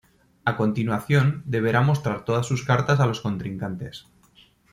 A 0.49 0.51
continuación 0.61 1.25
deberá 1.55 1.81
mostrar 1.83 2.23
todas 2.25 2.47
sus 2.47 2.65
cartas 2.69 2.99
a 2.99 3.05
los 3.05 3.21
contrincantes. 3.21 4.07